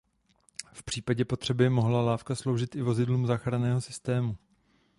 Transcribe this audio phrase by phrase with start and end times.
[0.73, 4.37] V případě potřeby mohla lávka sloužit i vozidlům záchranného systému.